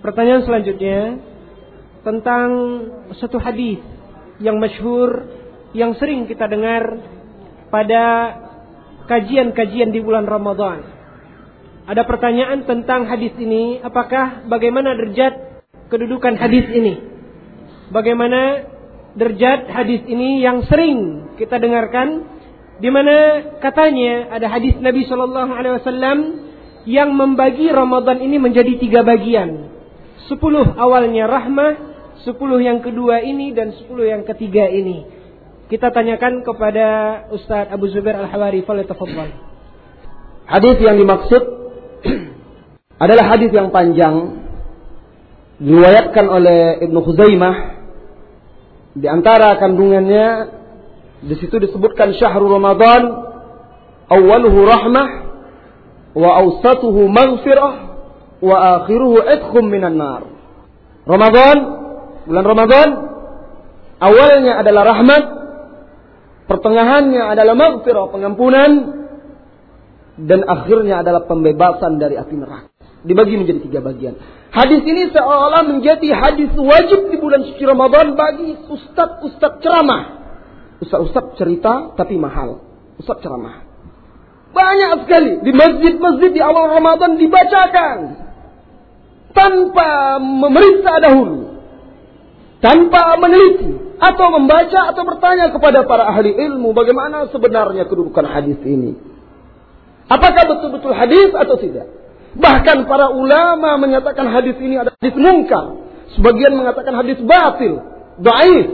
Pertanyaan 0.00 0.48
selanjutnya 0.48 1.20
tentang 2.00 2.48
satu 3.20 3.36
hadis 3.36 3.84
yang 4.40 4.56
masyhur 4.56 5.28
yang 5.76 5.92
sering 6.00 6.24
kita 6.24 6.48
dengar 6.48 6.98
pada 7.68 8.04
kajian-kajian 9.06 9.92
di 9.92 10.00
bulan 10.00 10.24
Ramadan. 10.24 10.82
Ada 11.84 12.06
pertanyaan 12.06 12.64
tentang 12.64 13.04
hadis 13.10 13.34
ini, 13.36 13.82
apakah 13.82 14.46
bagaimana 14.46 14.94
derajat 14.96 15.64
kedudukan 15.90 16.38
hadis 16.38 16.64
ini? 16.70 16.94
Bagaimana 17.90 18.70
derajat 19.18 19.68
hadis 19.74 20.06
ini 20.06 20.40
yang 20.40 20.62
sering 20.70 21.34
kita 21.34 21.58
dengarkan 21.58 22.24
di 22.78 22.88
mana 22.88 23.42
katanya 23.58 24.30
ada 24.30 24.46
hadis 24.46 24.78
Nabi 24.78 25.02
Shallallahu 25.04 25.50
alaihi 25.50 25.74
wasallam 25.82 26.18
yang 26.86 27.12
membagi 27.12 27.68
Ramadan 27.68 28.22
ini 28.22 28.38
menjadi 28.38 28.78
tiga 28.78 29.02
bagian. 29.04 29.79
Sepuluh 30.28 30.76
awalnya 30.76 31.24
rahmah, 31.30 31.72
sepuluh 32.26 32.60
yang 32.60 32.84
kedua 32.84 33.24
ini 33.24 33.56
dan 33.56 33.72
sepuluh 33.78 34.04
yang 34.04 34.26
ketiga 34.28 34.68
ini. 34.68 35.06
Kita 35.70 35.94
tanyakan 35.94 36.42
kepada 36.42 36.86
Ustaz 37.30 37.70
Abu 37.70 37.86
Zubair 37.88 38.18
Al-Hawari, 38.18 38.66
falyatafaddal. 38.66 39.30
Hadis 40.50 40.76
yang 40.82 40.98
dimaksud 40.98 41.42
adalah 43.04 43.24
hadis 43.30 43.54
yang 43.54 43.70
panjang 43.70 44.42
diriwayatkan 45.62 46.26
oleh 46.26 46.82
Ibnu 46.82 46.98
Khuzaimah 47.04 47.56
di 48.98 49.06
antara 49.06 49.54
kandungannya 49.62 50.26
di 51.20 51.34
situ 51.38 51.60
disebutkan 51.60 52.16
syahrul 52.18 52.50
Ramadan 52.50 53.02
awaluhu 54.10 54.66
rahmah 54.66 55.08
wa 56.16 56.30
awsatuhu 56.42 57.06
maghfirah 57.06 57.89
wa 58.40 58.80
akhiruhu 58.82 59.20
idkhum 59.20 59.64
minan 59.68 60.00
nar. 60.00 60.24
Ramadan, 61.04 61.56
bulan 62.28 62.44
Ramadan 62.44 62.88
awalnya 64.00 64.60
adalah 64.60 64.82
rahmat, 64.96 65.24
pertengahannya 66.48 67.22
adalah 67.24 67.54
maghfirah, 67.56 68.08
pengampunan 68.12 68.70
dan 70.20 70.44
akhirnya 70.44 71.00
adalah 71.00 71.24
pembebasan 71.24 72.00
dari 72.00 72.16
api 72.16 72.34
neraka. 72.36 72.68
Dibagi 73.00 73.32
menjadi 73.40 73.60
tiga 73.64 73.80
bagian. 73.80 74.12
Hadis 74.52 74.84
ini 74.84 75.08
seolah 75.08 75.64
menjadi 75.64 76.12
hadis 76.12 76.52
wajib 76.52 77.08
di 77.08 77.16
bulan 77.16 77.48
suci 77.48 77.64
Ramadan 77.64 78.12
bagi 78.12 78.60
ustadz-ustadz 78.68 79.64
ceramah. 79.64 80.20
Ustadz-ustadz 80.84 81.40
cerita 81.40 81.96
tapi 81.96 82.20
mahal. 82.20 82.60
Ustadz 83.00 83.24
ceramah. 83.24 83.64
Banyak 84.52 85.06
sekali 85.06 85.32
di 85.46 85.52
masjid-masjid 85.54 86.30
di 86.34 86.42
awal 86.44 86.76
Ramadan 86.76 87.16
dibacakan 87.16 87.98
tanpa 89.32 90.18
memeriksa 90.18 90.92
dahulu, 91.00 91.60
tanpa 92.60 93.16
meneliti 93.18 93.90
atau 94.00 94.26
membaca 94.32 94.80
atau 94.90 95.02
bertanya 95.04 95.52
kepada 95.52 95.84
para 95.84 96.08
ahli 96.08 96.32
ilmu 96.32 96.72
bagaimana 96.72 97.28
sebenarnya 97.28 97.84
kedudukan 97.84 98.24
hadis 98.24 98.56
ini. 98.64 98.96
Apakah 100.10 100.42
betul-betul 100.48 100.90
hadis 100.96 101.30
atau 101.36 101.54
tidak? 101.60 101.86
Bahkan 102.34 102.86
para 102.86 103.10
ulama 103.14 103.78
menyatakan 103.78 104.26
hadis 104.30 104.58
ini 104.58 104.80
adalah 104.80 104.96
hadis 104.98 105.16
mungkar. 105.18 105.64
Sebagian 106.18 106.58
mengatakan 106.58 106.98
hadis 106.98 107.18
batil, 107.22 107.78
daif. 108.18 108.68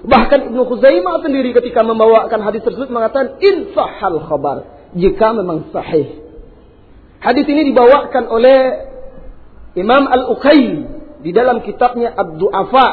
Bahkan 0.00 0.48
Ibnu 0.48 0.64
Khuzaimah 0.64 1.20
sendiri 1.20 1.52
ketika 1.52 1.84
membawakan 1.84 2.40
hadis 2.40 2.64
tersebut 2.64 2.88
mengatakan 2.88 3.36
insahal 3.44 4.16
khabar 4.24 4.64
jika 4.96 5.36
memang 5.36 5.68
sahih. 5.76 6.24
Hadis 7.20 7.44
ini 7.44 7.68
dibawakan 7.68 8.24
oleh 8.32 8.89
Imam 9.78 10.06
Al-Uqayli 10.10 10.78
di 11.22 11.30
dalam 11.30 11.62
kitabnya 11.62 12.10
Ad-Du'afa. 12.16 12.88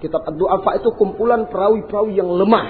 Kitab 0.00 0.24
Ad-Du'afa 0.24 0.80
itu 0.80 0.88
kumpulan 0.96 1.48
perawi-perawi 1.52 2.16
yang 2.16 2.30
lemah. 2.32 2.68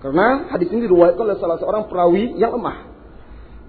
Karena 0.00 0.48
hadis 0.52 0.68
ini 0.72 0.88
diriwayatkan 0.88 1.24
oleh 1.24 1.38
salah 1.40 1.58
seorang 1.60 1.88
perawi 1.88 2.36
yang 2.36 2.56
lemah. 2.56 2.92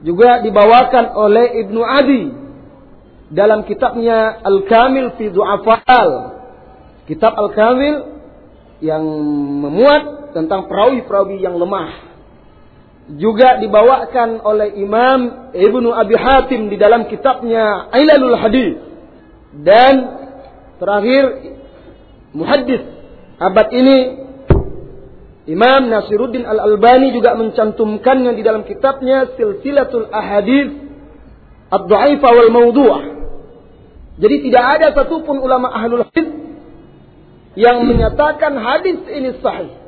Juga 0.03 0.43
dibawakan 0.43 1.15
oleh 1.15 1.63
Ibnu 1.63 1.81
Adi 1.83 2.23
dalam 3.31 3.63
kitabnya 3.63 4.39
Al-Kamil 4.43 5.15
fi 5.19 5.31
Du'afal. 5.31 6.11
Kitab 7.07 7.35
Al-Kamil 7.35 7.95
yang 8.83 9.03
memuat 9.63 10.35
tentang 10.35 10.67
perawi-perawi 10.67 11.39
yang 11.39 11.55
lemah 11.55 12.14
juga 13.13 13.61
dibawakan 13.61 14.41
oleh 14.41 14.81
Imam 14.81 15.53
Ibnu 15.53 15.93
Abi 15.93 16.17
Hatim 16.17 16.73
di 16.73 16.77
dalam 16.81 17.05
kitabnya 17.05 17.93
Ailalul 17.93 18.37
Hadis 18.37 18.81
dan 19.61 19.93
terakhir 20.81 21.23
muhaddis 22.33 22.81
abad 23.37 23.67
ini 23.69 24.25
Imam 25.45 25.93
Nasiruddin 25.93 26.41
Al-Albani 26.41 27.13
juga 27.13 27.37
mencantumkannya 27.37 28.33
di 28.33 28.41
dalam 28.41 28.65
kitabnya 28.65 29.37
Silsilatul 29.37 30.09
Ahadith 30.09 30.73
Ad-Dhaifah 31.69 32.31
wal 32.33 32.49
Mawdu'ah. 32.49 33.03
Jadi 34.17 34.35
tidak 34.49 34.65
ada 34.79 34.87
satupun 34.97 35.37
ulama 35.37 35.69
ahlul 35.69 36.09
hadis 36.09 36.29
yang 37.53 37.85
menyatakan 37.85 38.57
hadis 38.57 38.97
ini 39.05 39.37
sahih. 39.45 39.84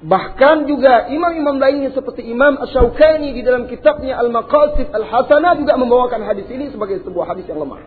Bahkan 0.00 0.64
juga 0.64 1.12
imam-imam 1.12 1.60
lainnya 1.60 1.92
seperti 1.92 2.24
Imam 2.24 2.56
Ash-Shawqani 2.56 3.36
di 3.36 3.44
dalam 3.44 3.68
kitabnya 3.68 4.16
Al-Maqasid 4.16 4.88
Al-Hasanah 4.96 5.60
juga 5.60 5.76
membawakan 5.76 6.24
hadis 6.24 6.48
ini 6.48 6.72
sebagai 6.72 7.04
sebuah 7.04 7.36
hadis 7.36 7.44
yang 7.44 7.60
lemah. 7.60 7.84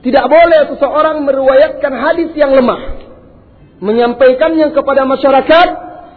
Tidak 0.00 0.24
boleh 0.32 0.60
seseorang 0.72 1.20
meriwayatkan 1.28 1.92
hadis 1.92 2.32
yang 2.32 2.56
lemah. 2.56 3.04
Menyampaikannya 3.84 4.72
kepada 4.72 5.04
masyarakat 5.04 5.68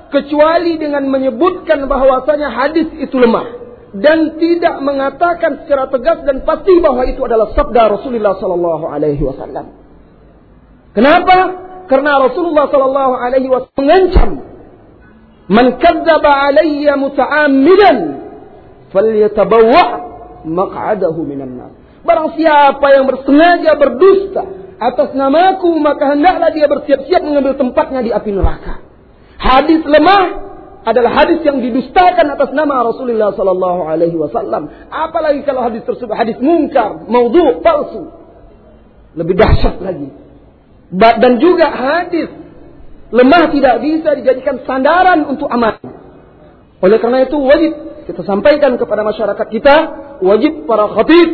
kecuali 0.08 0.80
dengan 0.80 1.04
menyebutkan 1.12 1.84
bahwasanya 1.92 2.56
hadis 2.56 2.88
itu 2.96 3.20
lemah 3.20 3.60
dan 3.92 4.38
tidak 4.38 4.76
mengatakan 4.86 5.66
secara 5.66 5.92
tegas 5.92 6.24
dan 6.24 6.48
pasti 6.48 6.78
bahwa 6.80 7.04
itu 7.04 7.20
adalah 7.26 7.52
sabda 7.52 7.92
Rasulullah 7.92 8.38
sallallahu 8.40 8.86
alaihi 8.88 9.20
wasallam. 9.20 9.74
Kenapa? 10.94 11.38
Karena 11.90 12.24
Rasulullah 12.24 12.72
sallallahu 12.72 13.14
alaihi 13.18 13.50
wasallam 13.50 13.78
mengancam 13.82 14.32
Man 15.50 15.82
kadzdzaba 15.82 16.30
alayya 16.54 16.94
muta'ammidan 16.94 17.98
falyatabawwa 18.94 19.84
maq'adahu 20.46 21.20
minan 21.26 21.58
nar. 21.58 21.72
Barang 22.06 22.38
siapa 22.38 22.86
yang 22.94 23.10
bersengaja 23.10 23.74
berdusta 23.76 24.44
atas 24.80 25.12
namaku 25.18 25.76
maka 25.82 26.16
hendaklah 26.16 26.54
dia 26.56 26.70
bersiap-siap 26.70 27.22
mengambil 27.26 27.58
tempatnya 27.58 28.06
di 28.06 28.12
api 28.14 28.30
neraka. 28.32 28.80
Hadis 29.42 29.82
lemah 29.84 30.50
adalah 30.88 31.12
hadis 31.12 31.44
yang 31.44 31.60
didustakan 31.60 32.30
atas 32.32 32.56
nama 32.56 32.88
Rasulullah 32.88 33.36
sallallahu 33.36 33.82
alaihi 33.90 34.16
wasallam. 34.16 34.72
Apalagi 34.88 35.44
kalau 35.44 35.66
hadis 35.66 35.84
tersebut 35.84 36.16
hadis 36.16 36.40
mungkar, 36.40 37.04
maudhu, 37.10 37.60
palsu. 37.60 38.08
Lebih 39.18 39.36
dahsyat 39.36 39.82
lagi. 39.84 40.14
Dan 40.94 41.32
juga 41.42 41.68
hadis 41.70 42.30
Lemah 43.10 43.50
tidak 43.50 43.82
bisa 43.82 44.10
dijadikan 44.14 44.62
sandaran 44.70 45.26
untuk 45.26 45.50
amal. 45.50 45.82
Oleh 46.80 46.98
karena 47.02 47.26
itu 47.26 47.38
wajib 47.42 48.06
kita 48.06 48.22
sampaikan 48.22 48.78
kepada 48.78 49.02
masyarakat 49.02 49.48
kita, 49.50 49.76
wajib 50.22 50.70
para 50.70 50.90
khatib, 50.94 51.30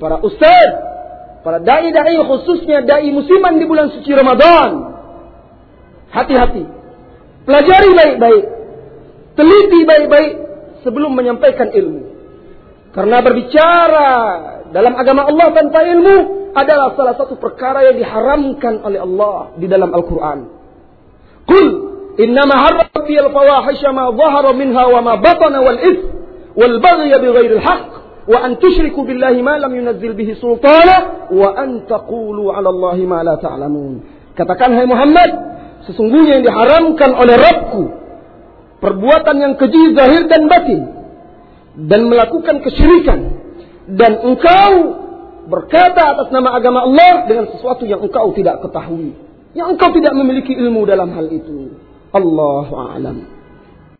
para 0.00 0.16
ustaz, 0.24 0.70
para 1.44 1.60
dai-dai 1.60 2.16
khususnya 2.24 2.84
dai 2.88 3.08
musiman 3.12 3.60
di 3.60 3.64
bulan 3.68 3.92
suci 3.92 4.10
Ramadan. 4.16 4.96
Hati-hati. 6.08 6.64
Pelajari 7.44 7.90
baik-baik. 7.92 8.44
Teliti 9.36 9.80
baik-baik 9.84 10.32
sebelum 10.82 11.12
menyampaikan 11.12 11.68
ilmu. 11.68 12.02
Karena 12.96 13.20
berbicara 13.20 14.10
dalam 14.72 14.96
agama 14.96 15.28
Allah 15.28 15.48
tanpa 15.52 15.84
ilmu 15.84 16.16
adalah 16.56 16.96
salah 16.96 17.14
satu 17.14 17.36
perkara 17.36 17.84
yang 17.92 17.96
diharamkan 18.00 18.80
oleh 18.82 19.00
Allah 19.04 19.52
di 19.60 19.68
dalam 19.68 19.92
Al-Quran. 19.92 20.57
Qul 21.48 21.66
innama 22.20 22.54
harrama 22.60 23.00
al 23.08 23.30
fawahisha 23.32 23.90
ma 23.92 24.12
dhahara 24.12 24.52
minha 24.52 24.84
wa 24.88 25.00
ma 25.00 25.14
batana 25.16 25.58
wal 25.64 25.80
ith 25.80 26.00
wal 26.54 26.76
baghy 26.78 27.14
bighairi 27.16 27.56
al 27.56 27.64
haqq 27.64 27.90
wa 28.28 28.38
an 28.44 28.60
tusyriku 28.60 29.08
billahi 29.08 29.40
ma 29.40 29.56
lam 29.56 29.72
yunazzil 29.72 30.12
bihi 30.12 30.36
sultana 30.36 31.28
wa 31.32 31.56
an 31.56 31.88
taqulu 31.88 32.52
'ala 32.52 32.68
Allahi 32.68 33.08
ma 33.08 33.24
la 33.24 33.40
ta'lamun. 33.40 34.04
Katakan 34.36 34.76
hai 34.76 34.84
Muhammad, 34.84 35.30
sesungguhnya 35.88 36.38
yang 36.38 36.44
diharamkan 36.44 37.10
oleh 37.16 37.36
Rabbku 37.40 37.82
perbuatan 38.78 39.36
yang 39.42 39.54
keji 39.58 39.94
zahir 39.94 40.28
dan 40.30 40.46
batin 40.46 40.80
dan 41.88 42.10
melakukan 42.10 42.62
kesyirikan 42.62 43.20
dan 43.94 44.22
engkau 44.22 44.72
berkata 45.48 46.14
atas 46.14 46.28
nama 46.34 46.58
agama 46.58 46.84
Allah 46.86 47.26
dengan 47.26 47.48
sesuatu 47.50 47.86
yang 47.88 48.02
engkau 48.02 48.34
tidak 48.36 48.60
ketahui 48.66 49.16
yang 49.58 49.74
engkau 49.74 49.90
tidak 49.90 50.14
memiliki 50.14 50.54
ilmu 50.54 50.86
dalam 50.86 51.10
hal 51.10 51.26
itu. 51.34 51.74
Allahu 52.14 52.72
a'lam. 52.78 53.37